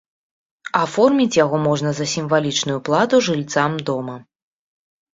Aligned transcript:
Аформіць 0.83 1.37
яго 1.43 1.57
можна 1.67 1.93
за 1.99 2.09
сімвалічную 2.15 2.79
плату 2.91 3.23
жыльцам 3.31 3.81
дома. 3.93 4.21